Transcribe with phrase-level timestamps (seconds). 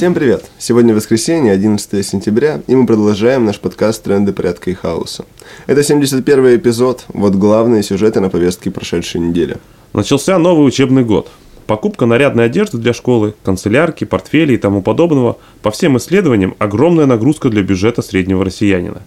[0.00, 0.46] Всем привет!
[0.56, 5.26] Сегодня воскресенье, 11 сентября, и мы продолжаем наш подкаст «Тренды порядка и хаоса».
[5.66, 9.58] Это 71 эпизод, вот главные сюжеты на повестке прошедшей недели.
[9.92, 11.30] Начался новый учебный год.
[11.66, 17.50] Покупка нарядной одежды для школы, канцелярки, портфелей и тому подобного, по всем исследованиям, огромная нагрузка
[17.50, 19.02] для бюджета среднего россиянина.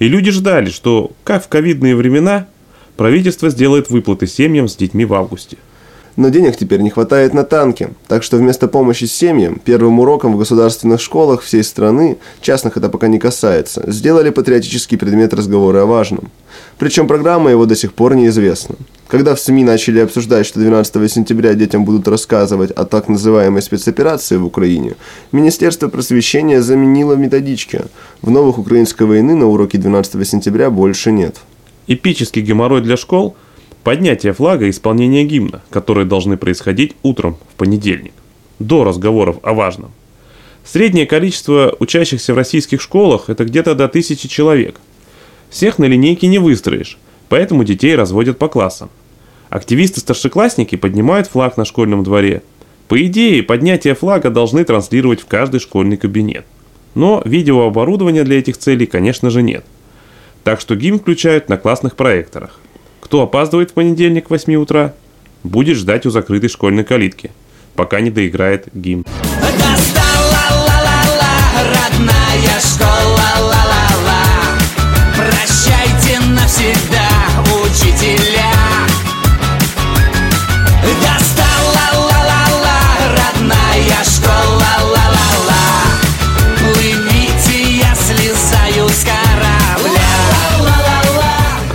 [0.00, 2.48] И люди ждали, что, как в ковидные времена,
[2.96, 5.58] правительство сделает выплаты семьям с детьми в августе–
[6.16, 10.38] но денег теперь не хватает на танки, так что вместо помощи семьям, первым уроком в
[10.38, 16.30] государственных школах всей страны, частных это пока не касается, сделали патриотический предмет разговора о важном.
[16.78, 18.76] Причем программа его до сих пор неизвестна.
[19.08, 24.36] Когда в СМИ начали обсуждать, что 12 сентября детям будут рассказывать о так называемой спецоперации
[24.36, 24.94] в Украине,
[25.32, 27.82] Министерство просвещения заменило методички.
[28.22, 31.36] В новых украинской войны на уроке 12 сентября больше нет.
[31.86, 33.36] Эпический геморрой для школ–
[33.84, 38.14] Поднятие флага и исполнение гимна, которые должны происходить утром в понедельник,
[38.58, 39.92] до разговоров о важном.
[40.64, 44.80] Среднее количество учащихся в российских школах– это где-то до тысячи человек.
[45.50, 46.96] Всех на линейке не выстроишь,
[47.28, 48.88] поэтому детей разводят по классам.
[49.50, 52.42] Активисты-старшеклассники поднимают флаг на школьном дворе.
[52.88, 56.46] По идее, поднятие флага должны транслировать в каждый школьный кабинет.
[56.94, 59.66] Но видеооборудования для этих целей, конечно же, нет.
[60.42, 62.58] Так что гимн включают на классных проекторах.
[63.04, 64.94] Кто опаздывает в понедельник в 8 утра,
[65.42, 67.30] будет ждать у закрытой школьной калитки,
[67.76, 69.04] пока не доиграет гимн.
[71.60, 72.94] родная школа,
[73.44, 73.63] Прощайте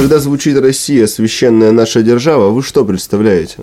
[0.10, 3.58] Когда звучит «Россия, священная наша держава», вы что представляете?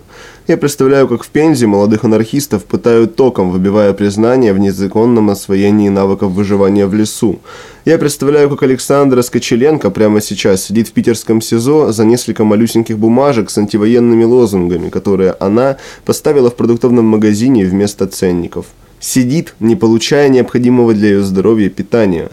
[0.47, 6.31] Я представляю, как в Пензе молодых анархистов пытают током, выбивая признание в незаконном освоении навыков
[6.31, 7.41] выживания в лесу.
[7.85, 13.51] Я представляю, как Александра Скочеленко прямо сейчас сидит в питерском СИЗО за несколько малюсеньких бумажек
[13.51, 18.67] с антивоенными лозунгами, которые она поставила в продуктовном магазине вместо ценников.
[19.01, 22.31] Сидит, не получая необходимого для ее здоровья питания.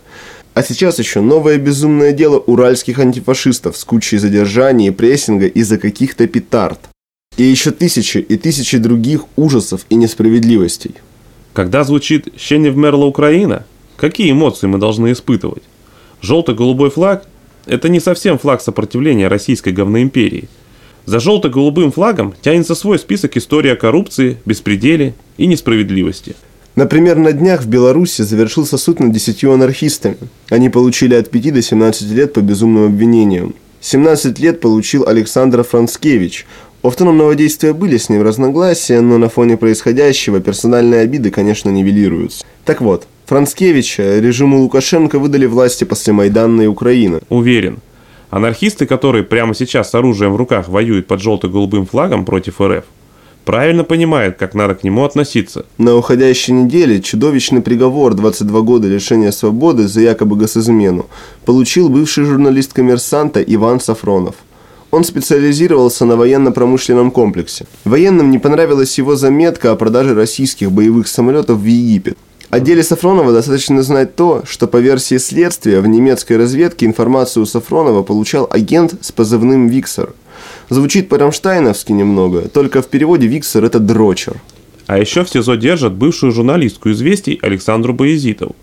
[0.53, 6.27] А сейчас еще новое безумное дело уральских антифашистов с кучей задержаний и прессинга из-за каких-то
[6.27, 6.79] петард.
[7.37, 10.93] И еще тысячи и тысячи других ужасов и несправедливостей.
[11.53, 13.65] Когда звучит «Ще вмерла Украина»,
[13.97, 15.63] какие эмоции мы должны испытывать?
[16.21, 17.25] Желто-голубой флаг–
[17.65, 20.49] это не совсем флаг сопротивления российской говноимперии.
[21.05, 26.35] За желто-голубым флагом тянется свой список истории о коррупции, беспределе и несправедливости–
[26.75, 30.17] Например, на днях в Беларуси завершился суд над десятью анархистами.
[30.49, 33.53] Они получили от 5 до 17 лет по безумным обвинениям.
[33.81, 36.47] 17 лет получил Александр Францкевич.
[36.81, 42.43] У автономного действия были с ним разногласия, но на фоне происходящего персональные обиды, конечно, нивелируются.
[42.65, 47.21] Так вот, Францкевича режиму Лукашенко выдали власти после Майданной Украины.
[47.29, 47.77] Уверен,
[48.31, 52.83] анархисты, которые прямо сейчас с оружием в руках воюют под желто-голубым флагом против РФ,
[53.45, 55.65] правильно понимает, как надо к нему относиться.
[55.77, 61.07] На уходящей неделе чудовищный приговор 22 года лишения свободы за якобы госизмену
[61.45, 64.35] получил бывший журналист коммерсанта Иван Сафронов.
[64.91, 67.65] Он специализировался на военно-промышленном комплексе.
[67.83, 72.17] Военным не понравилась его заметка о продаже российских боевых самолетов в Египет.
[72.51, 78.03] О деле Сафронова достаточно знать то, что по версии следствия в немецкой разведке информацию Сафронова
[78.03, 80.13] получал агент с позывным «Виксер».
[80.69, 84.41] Звучит по-рамштайновски немного, только в переводе Виксер это дрочер.
[84.87, 88.55] А еще в СИЗО держат бывшую журналистку известий Александру Боязитову,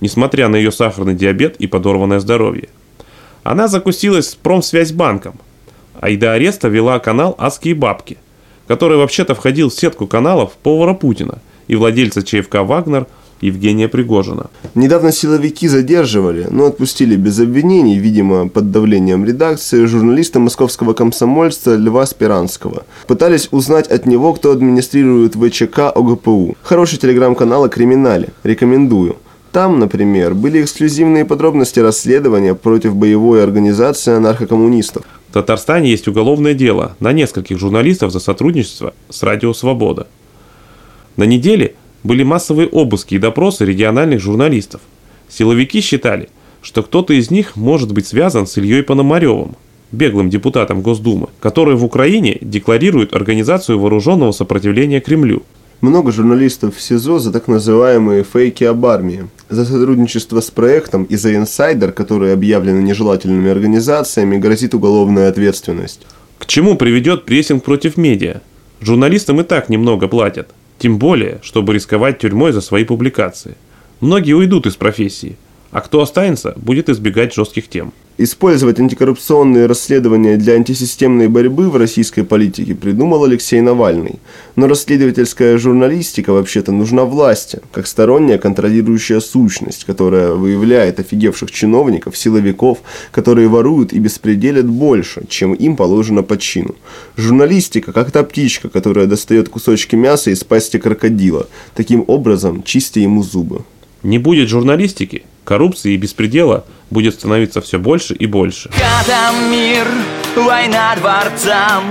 [0.00, 2.68] несмотря на ее сахарный диабет и подорванное здоровье.
[3.42, 5.34] Она закусилась с промсвязьбанком,
[6.00, 8.18] а и до ареста вела канал «Адские бабки»,
[8.66, 11.38] который вообще-то входил в сетку каналов повара Путина
[11.68, 13.06] и владельца ЧФК «Вагнер»
[13.42, 14.46] Евгения Пригожина.
[14.74, 22.06] Недавно силовики задерживали, но отпустили без обвинений, видимо, под давлением редакции, журналиста московского комсомольца Льва
[22.06, 22.84] Спиранского.
[23.06, 26.56] Пытались узнать от него, кто администрирует ВЧК ОГПУ.
[26.62, 28.28] Хороший телеграм-канал о криминале.
[28.44, 29.16] Рекомендую.
[29.50, 35.04] Там, например, были эксклюзивные подробности расследования против боевой организации анархокоммунистов.
[35.28, 40.06] В Татарстане есть уголовное дело на нескольких журналистов за сотрудничество с Радио Свобода.
[41.16, 41.74] На неделе
[42.04, 44.80] были массовые обыски и допросы региональных журналистов.
[45.28, 46.28] Силовики считали,
[46.60, 49.56] что кто-то из них может быть связан с Ильей Пономаревым,
[49.90, 55.42] беглым депутатом Госдумы, который в Украине декларирует организацию вооруженного сопротивления Кремлю.
[55.80, 61.16] Много журналистов в СИЗО за так называемые фейки об армии, за сотрудничество с проектом и
[61.16, 66.06] за инсайдер, которые объявлены нежелательными организациями, грозит уголовная ответственность.
[66.38, 68.42] К чему приведет прессинг против медиа?
[68.80, 70.50] Журналистам и так немного платят–
[70.82, 73.54] Тем более, чтобы рисковать тюрьмой за свои публикации.
[74.00, 75.36] Многие уйдут из профессии,
[75.72, 77.92] а кто останется, будет избегать жестких тем.
[78.18, 84.20] Использовать антикоррупционные расследования для антисистемной борьбы в российской политике придумал Алексей Навальный.
[84.54, 92.82] Но расследовательская журналистика вообще-то нужна власти, как сторонняя контролирующая сущность, которая выявляет офигевших чиновников, силовиков,
[93.10, 96.74] которые воруют и беспределят больше, чем им положено по чину.
[97.16, 103.22] Журналистика, как та птичка, которая достает кусочки мяса из пасти крокодила, таким образом чистя ему
[103.22, 103.64] зубы.
[104.02, 108.70] Не будет журналистики, коррупции и беспредела будет становиться все больше и больше.
[109.06, 109.86] Там мир,
[110.36, 111.84] война дворцам,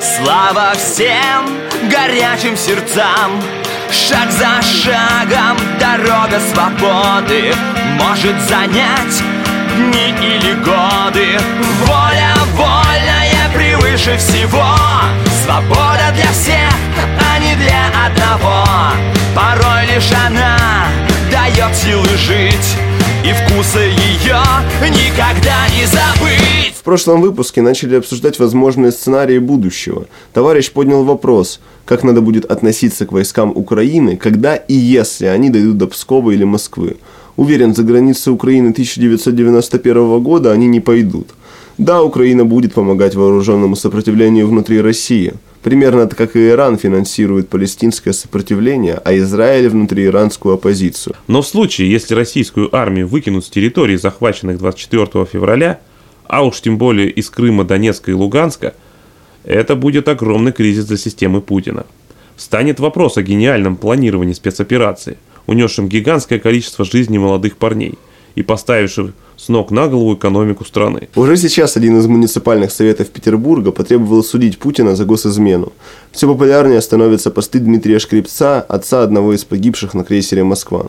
[0.00, 1.48] слава всем
[1.90, 3.40] горячим сердцам.
[3.90, 7.54] Шаг за шагом дорога свободы
[8.00, 9.22] может занять
[9.76, 11.38] дни или годы.
[11.84, 14.74] Воля вольная превыше всего,
[15.44, 16.72] свобода для всех,
[17.20, 18.64] а не для одного.
[19.34, 20.88] Порой лишь она
[21.30, 22.76] дает силы жить
[23.24, 24.40] И вкуса ее
[24.90, 30.06] никогда не забыть В прошлом выпуске начали обсуждать возможные сценарии будущего.
[30.32, 35.78] Товарищ поднял вопрос, как надо будет относиться к войскам Украины, когда и если они дойдут
[35.78, 36.96] до Пскова или Москвы.
[37.36, 41.28] Уверен, за границы Украины 1991 года они не пойдут.
[41.78, 48.12] Да, Украина будет помогать вооруженному сопротивлению внутри России– Примерно так, как и Иран финансирует палестинское
[48.12, 51.14] сопротивление, а Израиль внутри иранскую оппозицию.
[51.28, 55.80] Но в случае, если российскую армию выкинут с территории, захваченных 24 февраля,
[56.26, 58.74] а уж тем более из Крыма, Донецка и Луганска,
[59.44, 61.86] это будет огромный кризис для системы Путина.
[62.36, 65.16] Станет вопрос о гениальном планировании спецоперации,
[65.46, 67.98] унесшем гигантское количество жизней молодых парней
[68.34, 71.08] и поставившим с ног на голову экономику страны.
[71.16, 75.72] Уже сейчас один из муниципальных советов Петербурга потребовал судить Путина за госизмену.
[76.12, 80.86] Все популярнее становятся посты Дмитрия Шкрипца, отца одного из погибших на крейсере «Москва».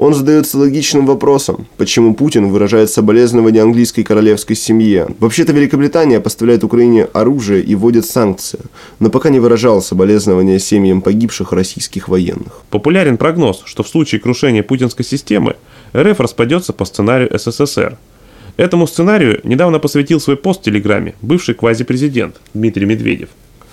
[0.00, 5.08] Он задается логичным вопросом, почему Путин выражает соболезнования английской королевской семье.
[5.20, 8.60] Вообще-то Великобритания поставляет Украине оружие и вводит санкции,
[8.98, 12.62] но пока не выражал соболезнования семьям погибших российских военных.
[12.70, 15.56] Популярен прогноз, что в случае крушения путинской системы
[15.96, 17.96] РФ распадется по сценарию СССР.
[18.56, 23.30] Этому сценарию недавно посвятил свой пост в Телеграме бывший квазипрезидент Дмитрий Медведев.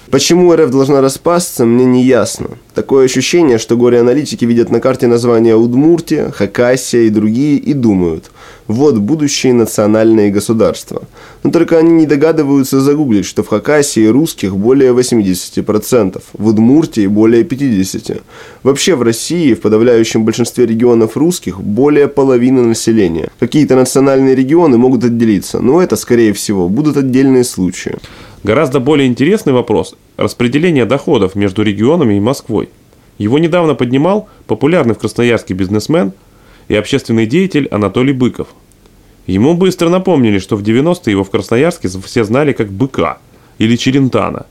[0.09, 2.51] Почему РФ должна распасться, мне не ясно.
[2.73, 8.31] Такое ощущение, что горе-аналитики видят на карте названия Удмуртия, Хакасия и другие и думают,
[8.67, 11.03] вот будущие национальные государства.
[11.43, 17.43] Но только они не догадываются загуглить, что в Хакасии русских более 80%, в Удмуртии более
[17.43, 18.21] 50%.
[18.63, 23.29] Вообще в России в подавляющем большинстве регионов русских более половины населения.
[23.39, 27.97] Какие-то национальные регионы могут отделиться, но это, скорее всего, будут отдельные случаи.
[28.43, 32.69] Гораздо более интересный вопрос– распределение доходов между регионами и Москвой.
[33.17, 36.13] Его недавно поднимал популярный в Красноярске бизнесмен
[36.67, 38.47] и общественный деятель Анатолий Быков.
[39.25, 43.17] Ему быстро напомнили, что в 90-е его в Красноярске все знали как Быка
[43.57, 44.45] или Черентана,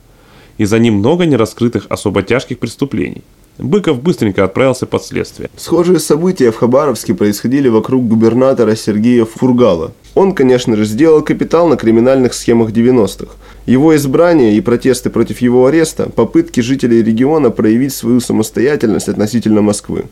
[0.58, 3.22] и за ним много нераскрытых особо тяжких преступлений–
[3.58, 5.48] Быков быстренько отправился под следствие.
[5.56, 9.92] Схожие события в Хабаровске происходили вокруг губернатора Сергея Фургала.
[10.16, 13.34] Он, конечно же, сделал капитал на криминальных схемах 90-х.
[13.66, 20.06] Его избрание и протесты против его ареста– попытки жителей региона проявить свою самостоятельность относительно Москвы.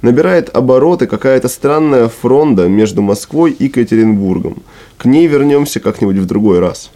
[0.00, 4.62] Набирает обороты какая-то странная фронда между Москвой и Екатеринбургом.
[4.96, 6.92] К ней вернемся как-нибудь в другой раз.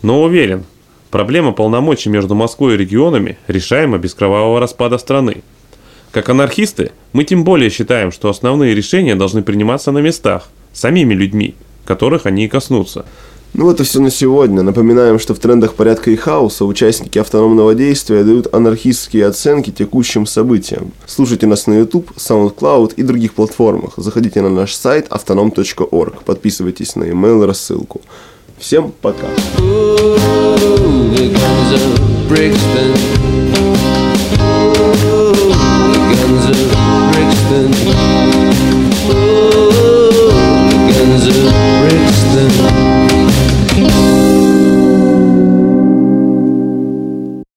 [0.00, 0.64] Но уверен,
[1.10, 5.42] Проблема полномочий между Москвой и регионами решаема без кровавого распада страны.
[6.10, 11.54] Как анархисты, мы тем более считаем, что основные решения должны приниматься на местах, самими людьми,
[11.84, 13.04] которых они и коснутся.
[13.54, 14.62] Ну вот и все на сегодня.
[14.62, 20.92] Напоминаем, что в трендах порядка и хаоса участники автономного действия дают анархистские оценки текущим событиям.
[21.06, 23.94] Слушайте нас на YouTube, SoundCloud и других платформах.
[23.96, 26.22] Заходите на наш сайт autonom.org.
[26.24, 28.02] Подписывайтесь на email рассылку.
[28.58, 29.26] Всем пока.
[29.58, 29.98] Ooh,